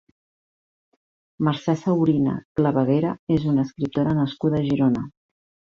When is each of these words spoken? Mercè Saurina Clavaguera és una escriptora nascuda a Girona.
Mercè 1.47 1.75
Saurina 1.83 2.33
Clavaguera 2.61 3.13
és 3.39 3.47
una 3.55 3.69
escriptora 3.69 4.19
nascuda 4.25 4.63
a 4.65 4.67
Girona. 4.73 5.09